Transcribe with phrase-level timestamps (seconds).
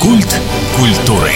[0.00, 0.40] Культ
[0.76, 1.32] культуры.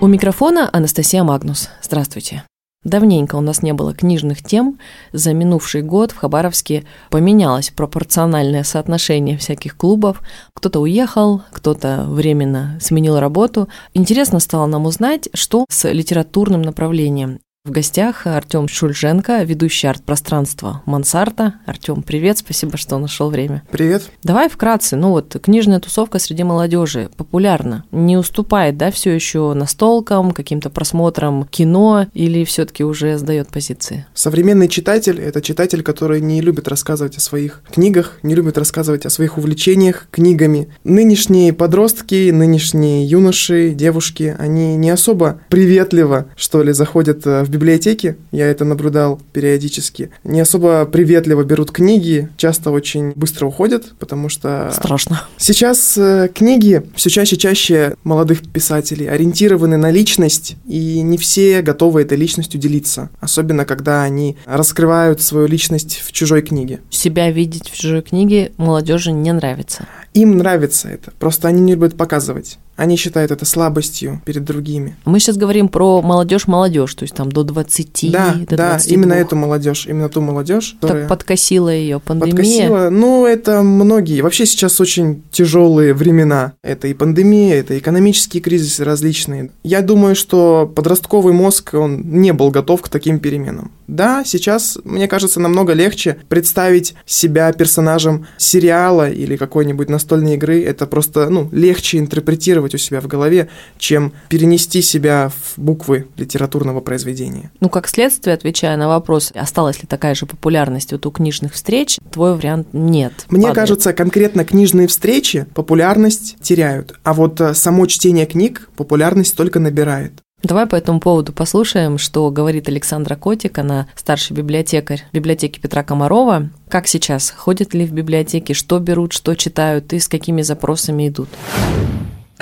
[0.00, 1.68] У микрофона Анастасия Магнус.
[1.82, 2.44] Здравствуйте.
[2.84, 4.78] Давненько у нас не было книжных тем.
[5.12, 10.22] За минувший год в Хабаровске поменялось пропорциональное соотношение всяких клубов.
[10.54, 13.68] Кто-то уехал, кто-то временно сменил работу.
[13.92, 17.40] Интересно стало нам узнать, что с литературным направлением.
[17.64, 21.54] В гостях Артем Шульженко, ведущий арт-пространства Мансарта.
[21.64, 23.62] Артем, привет, спасибо, что нашел время.
[23.70, 24.10] Привет.
[24.24, 30.32] Давай вкратце, ну вот книжная тусовка среди молодежи популярна, не уступает, да, все еще настолкам,
[30.32, 34.06] каким-то просмотрам кино или все-таки уже сдает позиции?
[34.12, 39.10] Современный читатель– это читатель, который не любит рассказывать о своих книгах, не любит рассказывать о
[39.10, 40.66] своих увлечениях книгами.
[40.82, 48.46] Нынешние подростки, нынешние юноши, девушки, они не особо приветливо, что ли, заходят в библиотеке, я
[48.46, 54.70] это наблюдал периодически, не особо приветливо берут книги, часто очень быстро уходят, потому что...
[54.74, 55.22] Страшно.
[55.36, 61.62] Сейчас э, книги все чаще и чаще молодых писателей ориентированы на личность, и не все
[61.62, 66.80] готовы этой личностью делиться, особенно когда они раскрывают свою личность в чужой книге.
[66.90, 69.86] Себя видеть в чужой книге молодежи не нравится.
[70.14, 72.58] Им нравится это, просто они не любят показывать.
[72.82, 74.96] Они считают это слабостью перед другими.
[75.04, 78.92] Мы сейчас говорим про молодежь-молодежь, то есть там до 20, да, до да, 22.
[78.92, 82.34] именно эту молодежь, именно ту молодежь, Так подкосила ее пандемия.
[82.34, 82.88] Подкосила.
[82.90, 84.20] Ну, это многие.
[84.20, 86.54] Вообще сейчас очень тяжелые времена.
[86.64, 89.52] Это и пандемия, это экономические кризисы различные.
[89.62, 93.70] Я думаю, что подростковый мозг, он не был готов к таким переменам.
[93.86, 100.64] Да, сейчас, мне кажется, намного легче представить себя персонажем сериала или какой-нибудь настольной игры.
[100.64, 106.80] Это просто, ну, легче интерпретировать у себя в голове, чем перенести себя в буквы литературного
[106.80, 107.50] произведения.
[107.60, 111.98] Ну, как следствие, отвечая на вопрос, осталась ли такая же популярность вот у книжных встреч,
[112.10, 113.26] твой вариант нет.
[113.28, 113.56] Мне падает.
[113.56, 120.12] кажется, конкретно книжные встречи популярность теряют, а вот э, само чтение книг популярность только набирает.
[120.42, 126.50] Давай по этому поводу послушаем, что говорит Александра Котик, она старший библиотекарь библиотеки Петра Комарова.
[126.68, 127.30] Как сейчас?
[127.30, 128.52] Ходят ли в библиотеки?
[128.52, 131.28] Что берут, что читают и с какими запросами идут?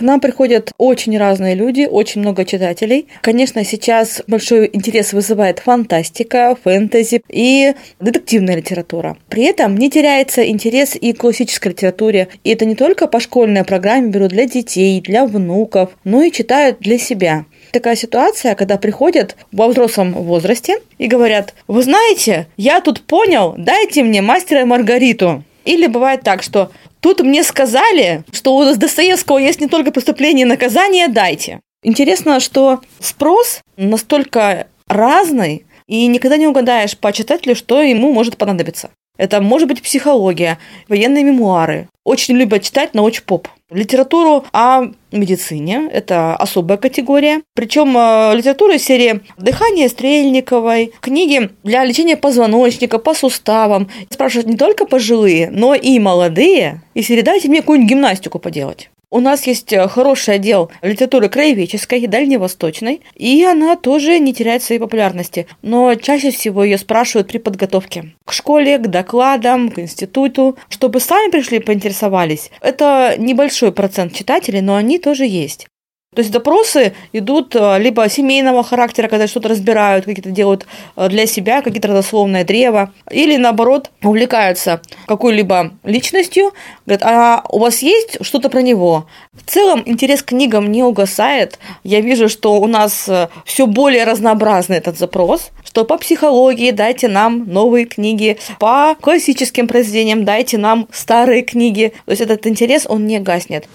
[0.01, 3.09] К нам приходят очень разные люди, очень много читателей.
[3.21, 9.19] Конечно, сейчас большой интерес вызывает фантастика, фэнтези и детективная литература.
[9.29, 12.29] При этом не теряется интерес и к классической литературе.
[12.45, 16.79] И это не только по школьной программе берут для детей, для внуков, но и читают
[16.81, 23.03] для себя такая ситуация, когда приходят во взрослом возрасте и говорят, вы знаете, я тут
[23.03, 25.45] понял, дайте мне мастера и Маргариту.
[25.65, 30.49] Или бывает так, что тут мне сказали, что у Достоевского есть не только преступление и
[30.49, 31.61] наказание, дайте.
[31.83, 38.91] Интересно, что спрос настолько разный, и никогда не угадаешь по читателю, что ему может понадобиться.
[39.21, 40.57] Это может быть психология,
[40.89, 41.89] военные мемуары.
[42.05, 43.49] Очень любят читать научпоп.
[43.71, 47.43] Литературу о медицине– это особая категория.
[47.55, 53.91] Причем э, литература из серии «Дыхание Стрельниковой», книги для лечения позвоночника, по суставам.
[54.09, 56.81] Спрашивают не только пожилые, но и молодые.
[56.95, 58.89] Если дайте мне какую-нибудь гимнастику поделать.
[59.13, 64.81] У нас есть э, хороший отдел литературы краеведческой, дальневосточной, и она тоже не теряет своей
[64.81, 65.49] популярности.
[65.63, 71.31] Но чаще всего ее спрашивают при подготовке к школе, к докладам, к институту, чтобы сами
[71.31, 72.53] пришли поинтересовались.
[72.61, 75.67] Это небольшой процент читателей, но они тоже есть.
[76.13, 80.67] То есть допросы идут э, либо семейного характера, когда что-то разбирают, какие-то делают
[80.97, 86.53] э, для себя, какие-то родословное древо, или наоборот увлекаются какой-либо личностью,
[86.85, 89.07] говорят, а у вас есть что-то про него?
[89.35, 91.61] В целом интерес к книгам не угасает.
[91.85, 97.07] Я вижу, что у нас э, все более разнообразный этот запрос, что по психологии дайте
[97.07, 101.93] нам новые книги, по классическим произведениям дайте нам старые книги.
[102.07, 103.69] То есть этот интерес, он не гаснет.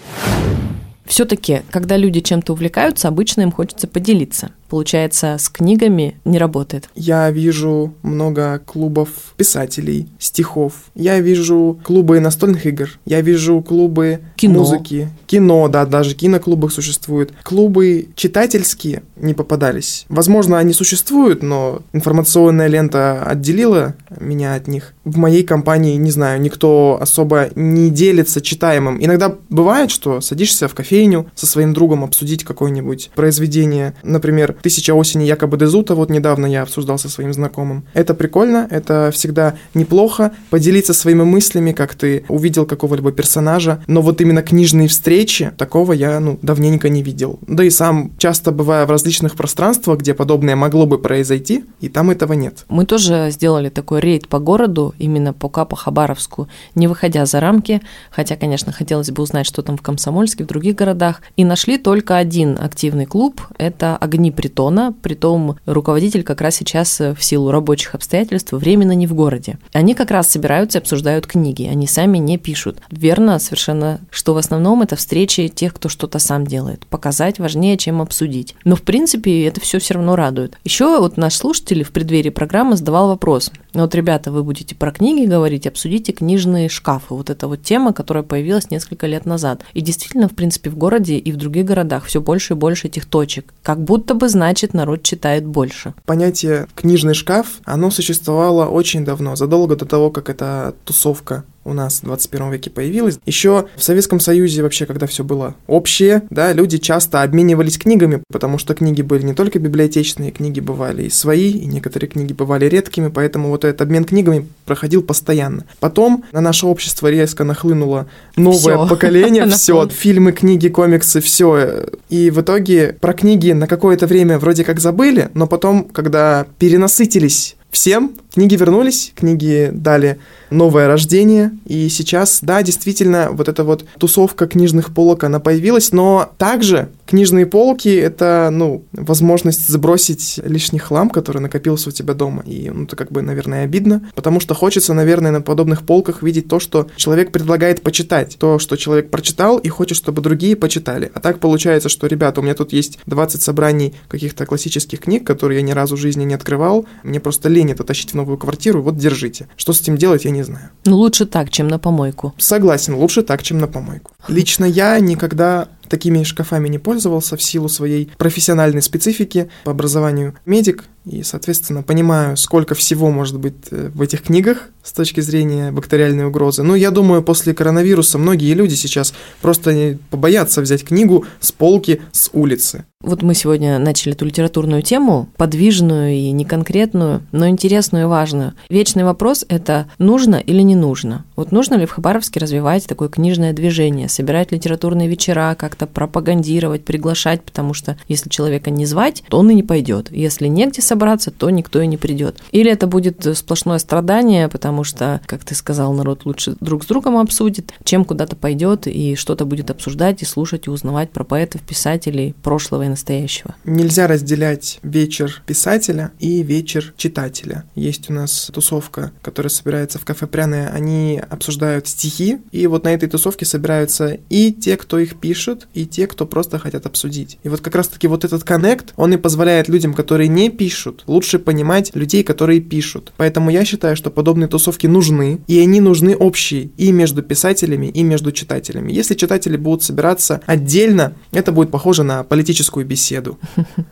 [1.06, 4.50] Все-таки, когда люди чем-то увлекаются, обычно им хочется поделиться.
[4.68, 6.88] Получается, с книгами не работает.
[6.94, 10.72] Я вижу много клубов писателей, стихов.
[10.94, 12.90] Я вижу клубы настольных игр.
[13.04, 14.60] Я вижу клубы Кино.
[14.60, 15.08] музыки.
[15.26, 17.32] Кино, да, даже киноклубы существуют.
[17.42, 20.06] Клубы читательские не попадались.
[20.08, 24.94] Возможно, они существуют, но информационная лента отделила меня от них.
[25.04, 29.02] В моей компании, не знаю, никто особо не делится читаемым.
[29.02, 33.94] Иногда бывает, что садишься в кофейню со своим другом обсудить какое-нибудь произведение.
[34.02, 37.84] Например, «Тысяча осени» якобы Дезута, вот недавно я обсуждал со своим знакомым.
[37.94, 44.20] Это прикольно, это всегда неплохо, поделиться своими мыслями, как ты увидел какого-либо персонажа, но вот
[44.20, 47.38] именно книжные встречи, такого я, ну, давненько не видел.
[47.46, 52.10] Да и сам часто бывая в различных пространствах, где подобное могло бы произойти, и там
[52.10, 52.64] этого нет.
[52.68, 57.80] Мы тоже сделали такой рейд по городу, именно по Капо Хабаровску, не выходя за рамки,
[58.10, 62.16] хотя, конечно, хотелось бы узнать, что там в Комсомольске, в других городах, и нашли только
[62.16, 68.52] один активный клуб, это «Огни Притона», притом руководитель как раз сейчас в силу рабочих обстоятельств
[68.52, 69.58] временно не в городе.
[69.72, 72.78] Они как раз собираются и обсуждают книги, они сами не пишут.
[72.88, 76.86] Верно совершенно, что в основном это встречи тех, кто что-то сам делает.
[76.86, 78.54] Показать важнее, чем обсудить.
[78.64, 80.56] Но в принципе это все все равно радует.
[80.62, 83.50] Еще вот наш слушатель в преддверии программы задавал вопрос.
[83.74, 87.14] Вот, ребята, вы будете про книги говорить, обсудите книжные шкафы.
[87.14, 89.62] Вот эта вот тема, которая появилась несколько лет назад.
[89.74, 93.06] И действительно, в принципе, в городе и в других городах все больше и больше этих
[93.06, 93.52] точек.
[93.62, 95.94] Как будто бы значит, народ читает больше.
[96.04, 102.00] Понятие «книжный шкаф», оно существовало очень давно, задолго до того, как эта тусовка у нас
[102.00, 103.18] в 21 веке появилась.
[103.26, 108.58] Еще в Советском Союзе вообще, когда все было общее, да, люди часто обменивались книгами, потому
[108.58, 113.08] что книги были не только библиотечные, книги бывали и свои, и некоторые книги бывали редкими,
[113.08, 115.64] поэтому вот этот обмен книгами проходил постоянно.
[115.80, 118.88] Потом на наше общество резко нахлынуло новое всё.
[118.88, 121.86] поколение, все, фильмы, книги, комиксы, все.
[122.08, 127.56] И в итоге про книги на какое-то время вроде как забыли, но потом, когда перенасытились
[127.76, 130.18] всем, книги вернулись, книги дали
[130.48, 131.50] новое рождение.
[131.66, 137.46] И сейчас, да, действительно, вот эта вот тусовка книжных полок, она появилась, но также книжные
[137.46, 142.42] полки— это, ну, возможность сбросить лишний хлам, который накопился у тебя дома.
[142.44, 146.48] И, ну, это как бы, наверное, обидно, потому что хочется, наверное, на подобных полках видеть
[146.48, 151.10] то, что человек предлагает почитать, то, что человек прочитал и хочет, чтобы другие почитали.
[151.14, 155.60] А так получается, что, ребята, у меня тут есть 20 собраний каких-то классических книг, которые
[155.60, 158.82] я ни разу в жизни не открывал, мне просто лень это тащить в новую квартиру,
[158.82, 159.48] вот держите.
[159.56, 160.70] Что с этим делать, я не знаю.
[160.84, 162.34] Ну, лучше так, чем на помойку.
[162.38, 164.12] Согласен, лучше так, чем на помойку.
[164.28, 170.84] Лично я никогда такими шкафами не пользовался в силу своей профессиональной специфики по образованию медик,
[171.04, 176.26] и, соответственно, понимаю, сколько всего может быть э, в этих книгах с точки зрения бактериальной
[176.26, 176.64] угрозы.
[176.64, 182.28] Но я думаю, после коронавируса многие люди сейчас просто побоятся взять книгу с полки с
[182.32, 182.84] улицы.
[183.06, 188.54] Вот мы сегодня начали эту литературную тему, подвижную и неконкретную, но интересную и важную.
[188.68, 191.24] Вечный вопрос– это нужно или не нужно?
[191.36, 197.44] Вот нужно ли в Хабаровске развивать такое книжное движение, собирать литературные вечера, как-то пропагандировать, приглашать,
[197.44, 200.10] потому что если человека не звать, то он и не пойдет.
[200.10, 202.40] Если негде собраться, то никто и не придет.
[202.50, 207.18] Или это будет сплошное страдание, потому что, как ты сказал, народ лучше друг с другом
[207.18, 212.34] обсудит, чем куда-то пойдет и что-то будет обсуждать и слушать и узнавать про поэтов, писателей
[212.42, 213.54] прошлого и настоящего.
[213.64, 217.64] Нельзя разделять вечер писателя и вечер читателя.
[217.74, 222.94] Есть у нас тусовка, которая собирается в кафе «Пряное», они обсуждают стихи, и вот на
[222.94, 227.38] этой тусовке собираются и те, кто их пишет, и те, кто просто хотят обсудить.
[227.44, 231.38] И вот как раз-таки вот этот коннект, он и позволяет людям, которые не пишут, лучше
[231.38, 233.12] понимать людей, которые пишут.
[233.18, 238.02] Поэтому я считаю, что подобные тусовки нужны, и они нужны общие и между писателями, и
[238.02, 238.92] между читателями.
[238.92, 243.38] Если читатели будут собираться отдельно, это будет похоже на политическую политическую беседу.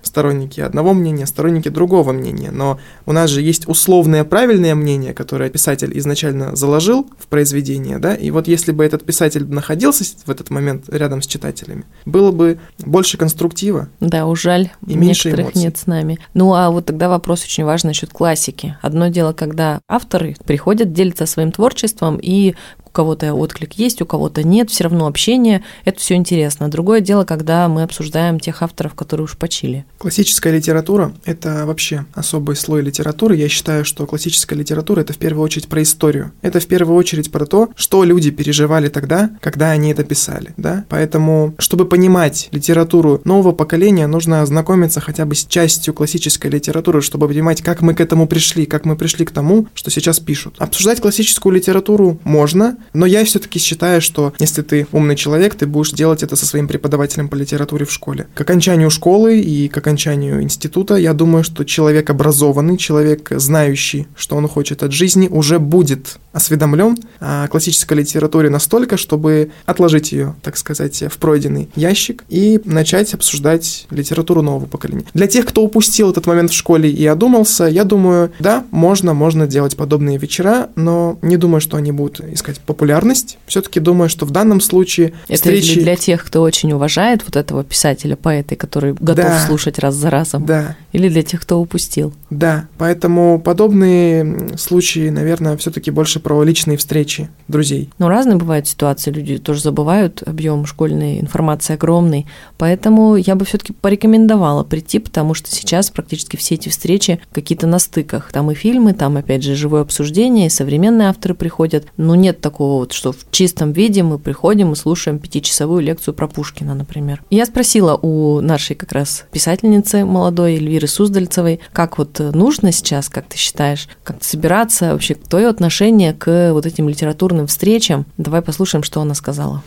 [0.02, 2.50] Сторонники одного мнения, сторонники другого мнения.
[2.50, 8.14] Но у нас же есть условное правильное мнение, которое писатель изначально заложил в произведение, да,
[8.14, 12.58] и вот если бы этот писатель находился в этот момент рядом с читателями, было бы
[12.78, 13.88] больше конструктива.
[14.00, 15.62] Да, уж жаль, и меньше некоторых эмоций.
[15.62, 16.18] нет с нами.
[16.34, 18.76] Ну, а вот тогда вопрос очень важный насчет классики.
[18.82, 22.54] Одно дело, когда авторы приходят, делятся своим творчеством и
[22.94, 26.70] кого-то отклик есть, у кого-то нет, все равно общение, это все интересно.
[26.70, 29.84] Другое дело, когда мы обсуждаем тех авторов, которые уж почили.
[29.98, 33.36] Классическая литература– это вообще особый слой литературы.
[33.36, 36.32] Я считаю, что классическая литература– это в первую очередь про историю.
[36.40, 40.84] Это в первую очередь про то, что люди переживали тогда, когда они это писали, да?
[40.88, 47.26] Поэтому, чтобы понимать литературу нового поколения, нужно ознакомиться хотя бы с частью классической литературы, чтобы
[47.26, 50.54] понимать, как мы к этому пришли, как мы пришли к тому, что сейчас пишут.
[50.58, 55.92] Обсуждать классическую литературу можно, но я все-таки считаю, что если ты умный человек, ты будешь
[55.92, 58.26] делать это со своим преподавателем по литературе в школе.
[58.34, 64.36] К окончанию школы и к окончанию института, я думаю, что человек образованный, человек знающий, что
[64.36, 70.56] он хочет от жизни, уже будет осведомлен о классической литературе настолько, чтобы отложить ее, так
[70.56, 75.04] сказать, в пройденный ящик и начать обсуждать литературу нового поколения.
[75.14, 79.46] Для тех, кто упустил этот момент в школе и одумался, я думаю, да, можно, можно
[79.46, 83.38] делать подобные вечера, но не думаю, что они будут искать популярность.
[83.46, 85.80] Все-таки думаю, что в данном случае Это встречи...
[85.80, 90.10] для тех, кто очень уважает вот этого писателя, поэта, который готов да, слушать раз за
[90.10, 90.44] разом.
[90.44, 90.76] Да.
[90.92, 92.12] Или для тех, кто упустил.
[92.34, 97.90] Да, поэтому подобные случаи, наверное, все-таки больше про личные встречи друзей.
[97.98, 102.26] Ну, разные бывают ситуации, люди тоже забывают, объем школьной информации огромный,
[102.58, 107.78] поэтому я бы все-таки порекомендовала прийти, потому что сейчас практически все эти встречи какие-то на
[107.78, 108.32] стыках.
[108.32, 111.86] Там и фильмы, там, опять же, живое обсуждение, и современные авторы приходят.
[111.96, 116.26] Но нет такого вот, что в чистом виде мы приходим и слушаем пятичасовую лекцию про
[116.26, 117.22] Пушкина, например.
[117.30, 123.26] Я спросила у нашей как раз писательницы молодой Эльвиры Суздальцевой, как вот нужно сейчас, как
[123.26, 128.06] ты считаешь, как собираться, вообще твое отношение к вот этим литературным встречам.
[128.16, 129.62] Давай послушаем, что она сказала.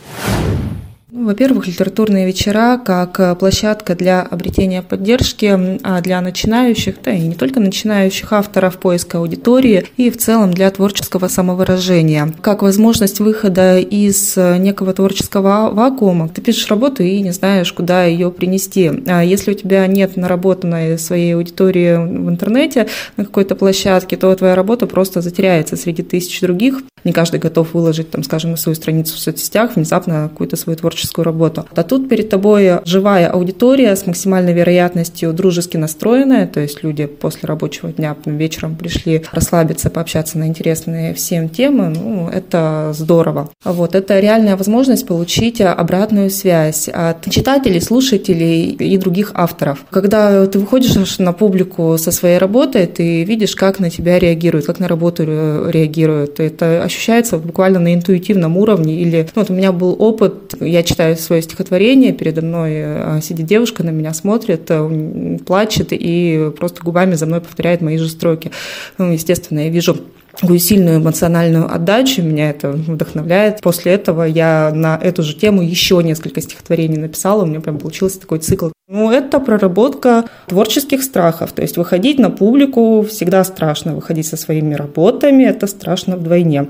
[1.10, 7.26] Ну, во-первых, литературные вечера как э, площадка для обретения поддержки а для начинающих, да и
[7.26, 12.34] не только начинающих авторов поиска аудитории и в целом для творческого самовыражения.
[12.42, 16.28] Как возможность выхода из э, некого творческого вакуума.
[16.28, 18.92] Ты пишешь работу и не знаешь, куда ее принести.
[19.06, 22.86] А если у тебя нет наработанной своей аудитории в интернете
[23.16, 26.82] на какой-то площадке, то твоя работа просто затеряется среди тысяч других.
[27.04, 30.97] Не каждый готов выложить, там, скажем, на свою страницу в соцсетях внезапно какую-то свою творческую
[31.18, 31.66] работу.
[31.74, 37.46] А тут перед тобой живая аудитория с максимальной вероятностью дружески настроенная, то есть люди после
[37.46, 43.50] рабочего дня вечером пришли расслабиться, пообщаться на интересные всем темы, ну, это здорово.
[43.64, 49.84] Вот, это реальная возможность получить обратную связь от читателей, слушателей и других авторов.
[49.90, 54.78] Когда ты выходишь на публику со своей работой, ты видишь, как на тебя реагируют, как
[54.78, 56.40] на работу реагируют.
[56.40, 59.00] Это ощущается буквально на интуитивном уровне.
[59.00, 63.46] Или ну, вот у меня был опыт, я читаю свое стихотворение, передо мной а, сидит
[63.46, 68.50] девушка, на меня смотрит, э, плачет и просто губами за мной повторяет мои же строки.
[68.96, 69.96] Ну, естественно, я вижу
[70.40, 73.60] такую сильную эмоциональную отдачу, меня это вдохновляет.
[73.60, 78.20] После этого я на эту же тему еще несколько стихотворений написала, у меня прям получился
[78.20, 81.52] такой цикл ну, это проработка творческих страхов.
[81.52, 83.94] То есть выходить на публику всегда страшно.
[83.94, 86.68] Выходить со своими работами– это страшно вдвойне.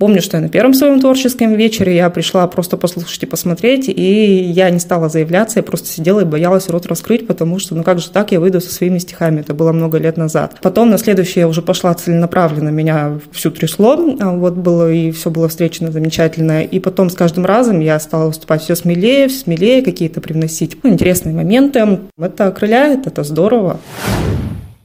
[0.00, 3.92] Помню, что я на первом своем творческом вечере я пришла просто послушать и посмотреть, и
[3.92, 8.00] я не стала заявляться, я просто сидела и боялась рот раскрыть, потому что, ну как
[8.00, 9.38] же так, я выйду со своими стихами.
[9.38, 10.56] Это было много лет назад.
[10.62, 13.96] Потом на следующее я уже пошла целенаправленно, меня всю трясло.
[14.18, 16.64] А вот было, и все было встречено замечательно.
[16.64, 21.32] И потом с каждым разом я стала выступать все смелее, смелее, какие-то привносить ну, интересные
[21.32, 22.00] моменты моменты.
[22.18, 23.80] Это окрыляет, это здорово.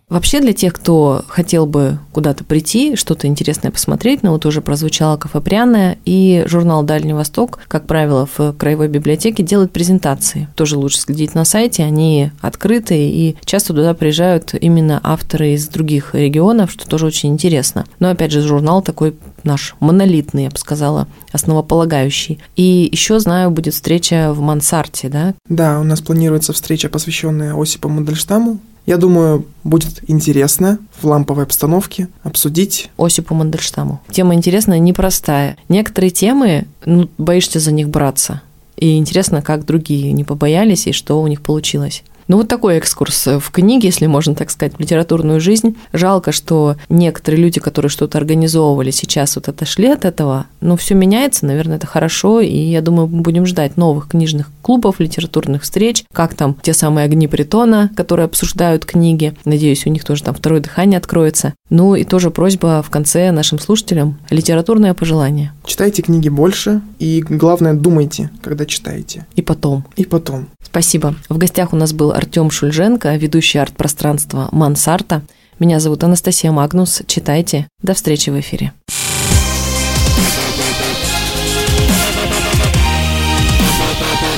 [0.08, 5.18] Вообще для тех, кто хотел бы куда-то прийти, что-то интересное посмотреть, ну вот уже прозвучало
[5.18, 10.48] «Кафе пряное», и журнал «Дальний Восток», как правило, в Краевой библиотеке делает презентации.
[10.56, 16.14] Тоже лучше следить на сайте, они открытые, и часто туда приезжают именно авторы из других
[16.14, 17.86] регионов, что тоже очень интересно.
[18.00, 19.16] Но опять же, журнал такой
[19.46, 22.40] наш монолитный, я бы сказала, основополагающий.
[22.56, 25.34] И еще знаю, будет встреча в Мансарте, да?
[25.48, 32.08] Да, у нас планируется встреча, посвященная Осипу Мандельштаму, я думаю, будет интересно в ламповой обстановке
[32.24, 32.92] обсудить.
[32.98, 34.00] Осипу Мандельштаму.
[34.12, 35.58] Тема интересная, непростая.
[35.70, 38.42] Некоторые темы, ну, боишься за них браться.
[38.78, 42.04] И интересно, как другие не побоялись и что у них получилось.
[42.28, 45.76] Ну вот такой экскурс в книге, если можно так сказать, в литературную жизнь.
[45.94, 50.48] Жалко, что некоторые люди, которые что-то организовывали, сейчас вот отошли от этого.
[50.62, 55.00] Но все меняется, наверное, это хорошо, и я думаю, мы будем ждать новых книжных клубов,
[55.00, 59.36] литературных встреч, как там те самые огни притона, которые обсуждают книги.
[59.46, 61.54] Надеюсь, у них тоже там второе дыхание откроется.
[61.70, 65.52] Ну и тоже просьба в конце нашим слушателям литературное пожелание.
[65.66, 69.26] Читайте книги больше и, главное, думайте, когда читаете.
[69.36, 69.86] И потом.
[69.96, 70.48] И потом.
[70.64, 71.16] Спасибо.
[71.30, 75.22] В гостях у нас был Артем Шульженко, ведущий арт-пространства Мансарта.
[75.60, 77.02] Меня зовут Анастасия Магнус.
[77.08, 77.68] Читайте.
[77.82, 78.72] До встречи в эфире.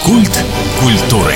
[0.03, 0.46] Культ
[0.79, 1.36] культуры.